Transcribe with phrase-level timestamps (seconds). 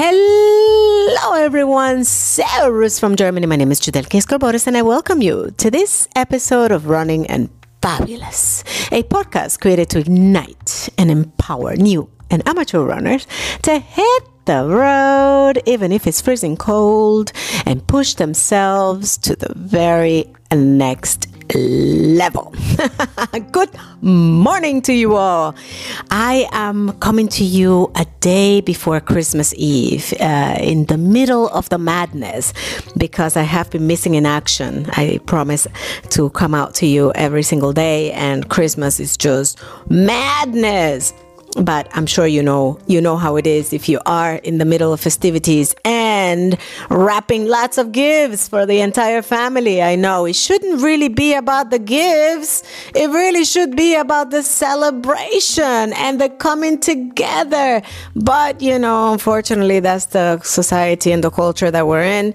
[0.00, 2.04] Hello, everyone.
[2.04, 3.48] Servus from Germany.
[3.48, 7.50] My name is Judel Kiskor and I welcome you to this episode of Running and
[7.82, 13.26] Fabulous, a podcast created to ignite and empower new and amateur runners
[13.62, 17.32] to hit the road, even if it's freezing cold,
[17.66, 22.54] and push themselves to the very next level.
[23.52, 23.70] Good
[24.00, 25.54] morning to you all.
[26.10, 31.68] I am coming to you a day before Christmas Eve, uh, in the middle of
[31.68, 32.52] the madness,
[32.96, 34.86] because I have been missing in action.
[34.92, 35.66] I promise
[36.10, 41.14] to come out to you every single day, and Christmas is just madness
[41.56, 44.64] but I'm sure you know you know how it is if you are in the
[44.64, 45.97] middle of festivities and
[46.90, 49.82] wrapping lots of gifts for the entire family.
[49.82, 52.62] I know it shouldn't really be about the gifts.
[52.94, 57.82] It really should be about the celebration and the coming together.
[58.14, 62.34] But you know, unfortunately, that's the society and the culture that we're in.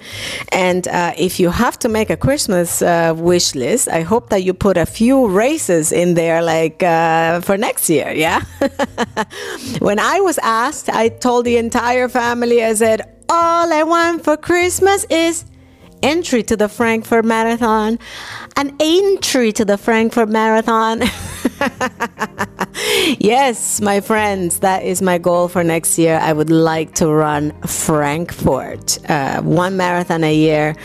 [0.52, 4.44] And uh, if you have to make a Christmas uh, wish list, I hope that
[4.44, 8.12] you put a few races in there, like uh, for next year.
[8.12, 8.42] Yeah.
[9.80, 14.38] when I was asked, I told the entire family, I said, all I want for
[14.38, 15.46] Christmas is
[16.02, 18.00] entry to the Frankfurt Marathon,
[18.58, 21.02] an entry to the Frankfurt Marathon.
[23.20, 26.20] yes, my friends, that is my goal for next year.
[26.22, 29.00] I would like to run Frankfurt.
[29.10, 30.76] Uh, one marathon a year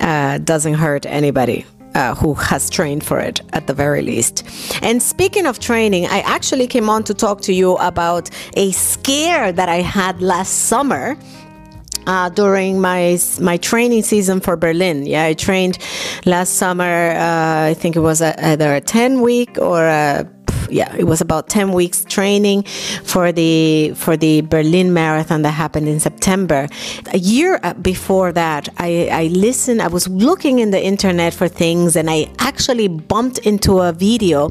[0.00, 1.64] uh, doesn't hurt anybody
[1.94, 4.44] uh, who has trained for it at the very least.
[4.82, 9.52] And speaking of training, I actually came on to talk to you about a scare
[9.52, 11.16] that I had last summer.
[12.06, 15.06] Uh, during my my training season for Berlin.
[15.06, 15.78] Yeah, I trained
[16.26, 17.12] last summer.
[17.12, 20.28] Uh, I think it was a, either a ten week or a
[20.74, 22.64] yeah, it was about 10 weeks training
[23.04, 26.66] for the for the Berlin Marathon that happened in September.
[27.12, 31.46] A year uh, before that, I, I listened, I was looking in the internet for
[31.46, 34.48] things and I actually bumped into a video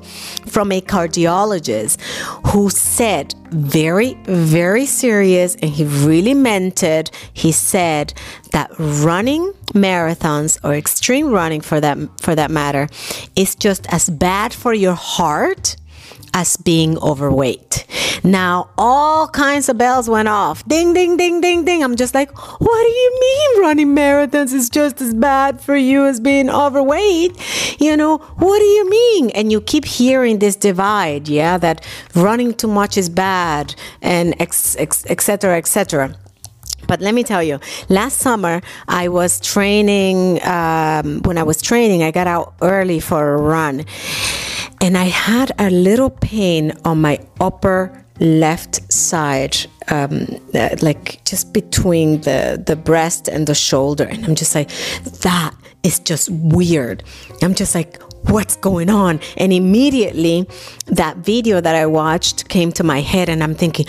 [0.47, 1.99] from a cardiologist
[2.47, 7.11] who said very, very serious and he really meant it.
[7.33, 8.13] He said
[8.51, 12.87] that running marathons or extreme running for that for that matter
[13.35, 15.75] is just as bad for your heart
[16.33, 17.85] as being overweight.
[18.23, 20.65] Now, all kinds of bells went off.
[20.65, 21.83] Ding, ding, ding, ding, ding.
[21.83, 26.05] I'm just like, what do you mean running marathons is just as bad for you
[26.05, 27.81] as being overweight?
[27.81, 29.29] You know, what do you mean?
[29.31, 31.85] And you keep hearing this divide, yeah, that
[32.15, 35.57] running too much is bad and etc.
[35.57, 36.15] etc.
[36.93, 37.59] But let me tell you,
[37.89, 40.45] last summer I was training.
[40.45, 43.83] Um, when I was training, I got out early for a run
[44.79, 51.51] and I had a little pain on my upper left side, um, uh, like just
[51.51, 54.03] between the, the breast and the shoulder.
[54.03, 54.69] And I'm just like,
[55.21, 57.03] that is just weird.
[57.41, 59.19] I'm just like, what's going on?
[59.37, 60.47] And immediately
[60.87, 63.85] that video that I watched came to my head and I'm thinking,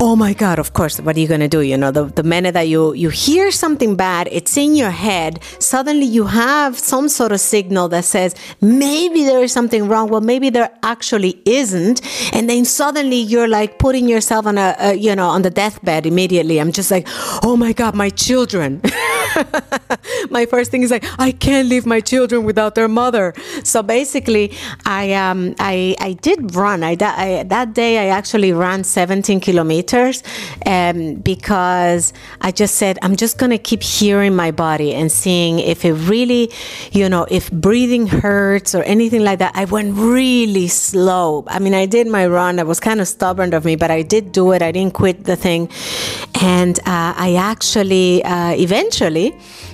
[0.00, 1.60] oh my God, of course, what are you to do?
[1.60, 5.42] You know, the, the minute that you, you hear something bad, it's in your head.
[5.58, 10.08] Suddenly you have some sort of signal that says, maybe there is something wrong.
[10.08, 12.00] Well, maybe there actually isn't.
[12.32, 16.06] And then suddenly you're like putting yourself on a, a you know, on the deathbed
[16.06, 16.60] immediately.
[16.60, 17.08] I'm just like,
[17.42, 18.80] oh my God, my children.
[20.30, 23.34] my first thing is like, I can't leave my children without their mother.
[23.62, 24.52] So basically,
[24.84, 26.82] I um I I did run.
[26.82, 30.22] I, I that day I actually ran 17 kilometers,
[30.66, 35.84] um, because I just said I'm just gonna keep hearing my body and seeing if
[35.84, 36.50] it really,
[36.92, 39.52] you know, if breathing hurts or anything like that.
[39.54, 41.44] I went really slow.
[41.46, 42.58] I mean, I did my run.
[42.58, 44.62] It was kind of stubborn of me, but I did do it.
[44.62, 45.68] I didn't quit the thing,
[46.40, 49.13] and uh, I actually uh, eventually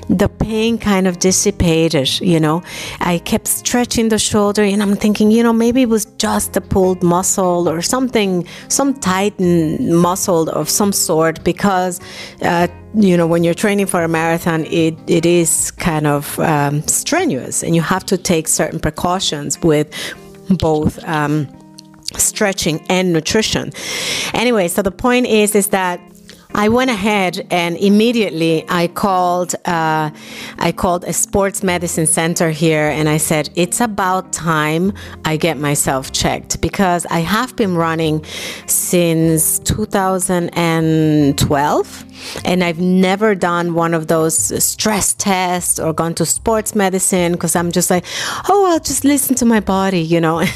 [0.09, 2.63] the pain kind of dissipated, you know.
[3.01, 6.61] I kept stretching the shoulder and I'm thinking, you know, maybe it was just a
[6.61, 12.01] pulled muscle or something, some tightened muscle of some sort because,
[12.43, 16.83] uh, you know, when you're training for a marathon, it, it is kind of um,
[16.87, 19.89] strenuous and you have to take certain precautions with
[20.59, 21.03] both.
[21.07, 21.49] Um,
[22.17, 23.71] stretching and nutrition
[24.35, 26.01] anyway so the point is is that
[26.55, 30.11] I went ahead and immediately I called uh,
[30.59, 34.93] I called a sports medicine center here and I said it's about time
[35.25, 38.25] I get myself checked because I have been running
[38.67, 42.05] since 2012
[42.45, 47.57] and I've never done one of those stress tests or gone to sports medicine because
[47.57, 48.05] I'm just like
[48.49, 50.45] oh I'll just listen to my body you know?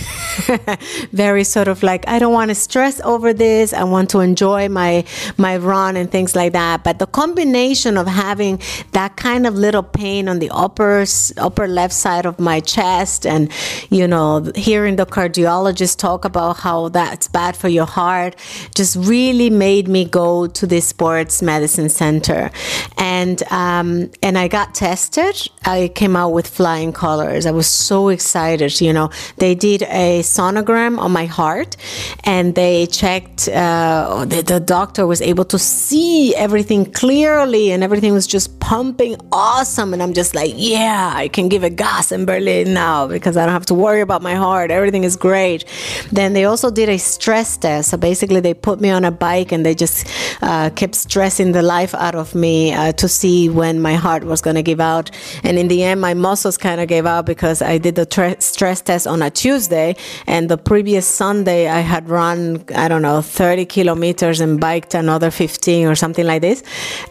[1.12, 3.73] Very sort of like I don't want to stress over this.
[3.73, 5.05] I want to enjoy my
[5.38, 6.84] my run run and things like that.
[6.84, 8.60] But the combination of having
[8.92, 11.04] that kind of little pain on the upper
[11.38, 13.50] upper left side of my chest, and
[13.90, 18.36] you know, hearing the cardiologist talk about how that's bad for your heart,
[18.75, 22.50] just really made me go to the sports medicine center,
[22.98, 25.34] and um, and I got tested.
[25.64, 27.46] I came out with flying colors.
[27.46, 28.81] I was so excited.
[28.81, 31.76] You know, they did a sonogram on my heart,
[32.25, 33.48] and they checked.
[33.48, 39.16] Uh, the, the doctor was able to see everything clearly, and everything was just pumping
[39.32, 39.92] awesome.
[39.92, 43.44] And I'm just like, yeah, I can give a gas in Berlin now because I
[43.44, 44.70] don't have to worry about my heart.
[44.70, 45.64] Everything is great.
[46.12, 47.90] Then they also did a stress test.
[47.90, 50.06] So basically, they put me on a bike and they just
[50.42, 54.40] uh, kept stressing the life out of me uh, to see when my heart was
[54.40, 55.10] going to give out.
[55.42, 58.36] And in the end, my muscles kind of gave out because I did the tre-
[58.38, 63.20] stress test on a Tuesday, and the previous Sunday I had run, I don't know,
[63.22, 66.62] 30 kilometers and biked another 15 or something like this.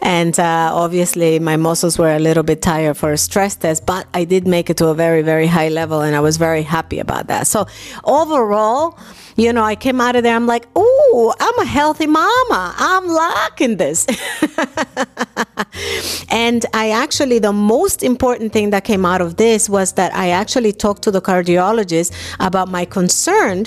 [0.02, 4.06] And uh, obviously, my muscles were a little bit tired for a stress test, but
[4.14, 6.98] I did make it to a very, very high level, and I was very happy
[6.98, 7.46] about that.
[7.46, 7.66] So,
[8.04, 8.98] overall,
[9.36, 12.74] you know, I came out of there, I'm like, oh, I'm a healthy mama.
[12.78, 14.06] I'm liking this.
[16.30, 20.30] and I actually, the most important thing that came out of this was that I
[20.30, 23.66] actually talked to the cardiologist about my concern.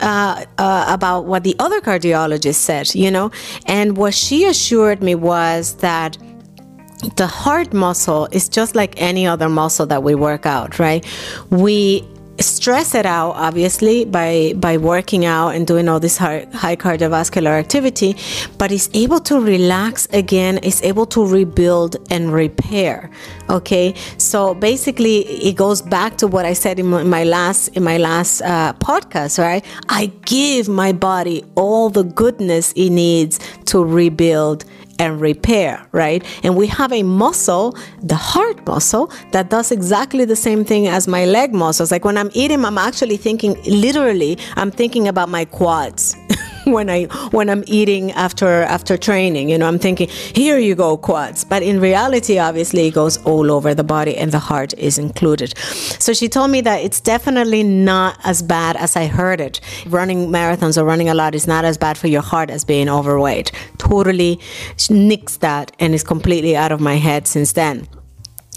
[0.00, 3.30] Uh, uh, about what the other cardiologist said, you know,
[3.66, 6.16] and what she assured me was that
[7.16, 11.04] the heart muscle is just like any other muscle that we work out, right?
[11.50, 12.02] We
[12.40, 17.58] stress it out obviously by by working out and doing all this high, high cardiovascular
[17.58, 18.16] activity
[18.58, 23.10] but is able to relax again is able to rebuild and repair
[23.48, 23.94] okay?
[24.18, 28.42] So basically it goes back to what i said in my, last in my last
[28.42, 29.64] uh, podcast right?
[29.88, 34.64] I give my body all the goodness it needs to rebuild
[35.00, 36.22] and repair, right?
[36.44, 41.08] And we have a muscle, the heart muscle, that does exactly the same thing as
[41.08, 41.90] my leg muscles.
[41.90, 46.14] Like when I'm eating, I'm actually thinking, literally, I'm thinking about my quads.
[46.64, 49.50] when I when I'm eating after after training.
[49.50, 51.44] You know, I'm thinking, here you go, quads.
[51.44, 55.56] But in reality, obviously, it goes all over the body, and the heart is included.
[55.58, 59.60] So she told me that it's definitely not as bad as I heard it.
[59.86, 62.88] Running marathons or running a lot is not as bad for your heart as being
[62.88, 63.52] overweight.
[63.78, 64.40] Totally
[64.90, 67.88] nixed that, and it's completely out of my head since then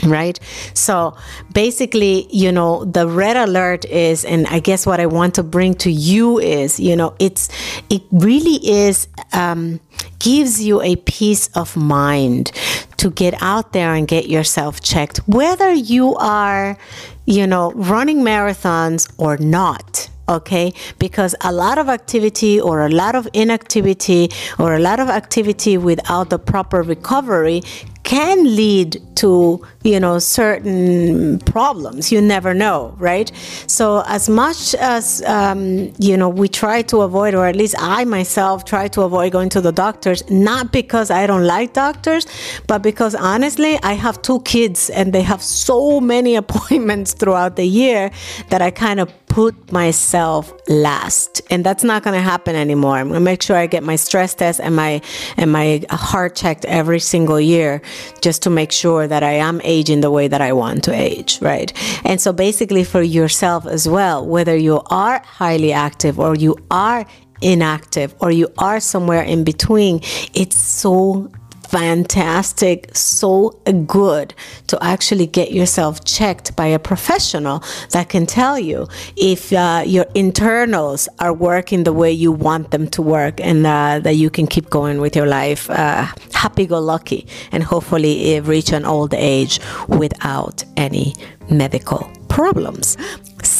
[0.06, 0.39] right?
[0.74, 1.15] So
[1.53, 5.74] basically you know the red alert is and i guess what i want to bring
[5.75, 7.50] to you is you know it's
[7.89, 9.80] it really is um,
[10.19, 12.51] gives you a peace of mind
[12.97, 16.77] to get out there and get yourself checked whether you are
[17.25, 20.74] you know running marathons or not okay?
[21.00, 25.77] Because a lot of activity or a lot of inactivity or a lot of activity
[25.77, 27.62] without the proper recovery
[28.03, 32.12] can lead to you know certain problems.
[32.12, 33.31] You never know right?
[33.68, 38.03] So as much as um, you know we try to avoid or at least i
[38.06, 42.25] myself try to avoid going to the doctors not because i don't like doctors
[42.68, 47.65] but because honestly i have two kids and they have so many appointments throughout the
[47.65, 48.12] year
[48.50, 51.41] that i kind of put myself last.
[51.50, 52.97] And that's not going to happen anymore.
[52.97, 55.02] I'm going to make sure i get my stress test and my
[55.37, 57.81] and my heart checked every single year
[58.21, 61.42] just to make sure that i am aging the way that i want to age
[61.42, 61.73] right?
[62.06, 67.04] And so basically for yourself as well whether you are highly active or you are
[67.42, 69.99] inactive or you are somewhere in between
[70.33, 71.30] it's so
[71.73, 73.49] fantastic, so
[73.87, 74.35] good
[74.68, 78.87] to actually get yourself checked by a professional that can tell you
[79.18, 83.97] if uh, your internals are working the way you want them to work and uh,
[84.03, 88.71] that you can keep going with your life uh, happy go lucky and hopefully reach
[88.71, 91.15] an old age without any
[91.49, 92.97] medical problems.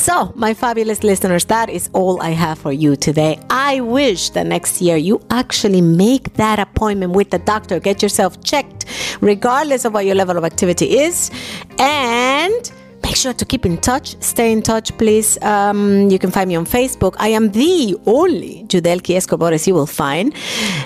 [0.04, 3.40] So, my fabulous listeners, that is all I have for you today.
[3.50, 8.44] I wish that next year you actually make that appointment with the doctor, get yourself
[8.44, 8.84] checked,
[9.22, 11.32] regardless of what your level of activity is,
[11.80, 12.70] and
[13.02, 14.22] make sure to keep in touch.
[14.22, 15.42] Stay in touch, please.
[15.42, 17.16] Um, you can find me on Facebook.
[17.18, 20.36] I am the only Judelki Escobores you will find.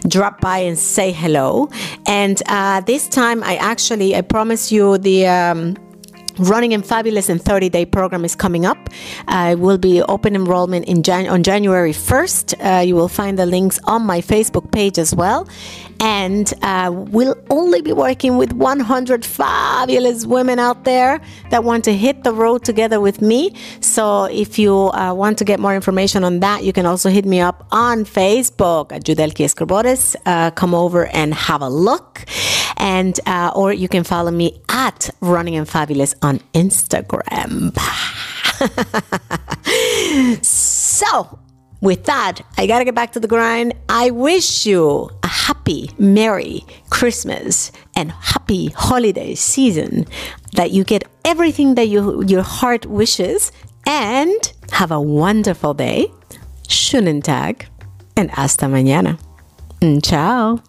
[0.08, 1.70] Drop by and say hello.
[2.06, 5.26] And uh, this time, I actually, I promise you the.
[5.26, 5.76] Um,
[6.40, 8.90] Running and Fabulous and 30 Day program is coming up.
[9.28, 12.80] Uh, will be open enrollment in Jan- on January 1st.
[12.80, 15.48] Uh, you will find the links on my Facebook page as well.
[16.00, 21.94] And uh, we'll only be working with 100 fabulous women out there that want to
[21.94, 23.56] hit the road together with me.
[23.82, 27.26] So if you uh, want to get more information on that, you can also hit
[27.26, 30.16] me up on Facebook at Judelki Escorbores.
[30.26, 32.26] Uh, come over and have a look
[32.78, 37.76] and uh, or you can follow me at Running and Fabulous on Instagram.
[40.44, 41.40] so,
[41.82, 43.74] with that, I gotta get back to the grind.
[43.90, 50.06] I wish you a happy, merry Christmas and happy holiday season.
[50.54, 53.52] That you get everything that you, your heart wishes
[53.86, 56.12] and have a wonderful day.
[56.68, 57.68] Schönen Tag
[58.16, 59.20] and hasta mañana.
[60.02, 60.62] Ciao.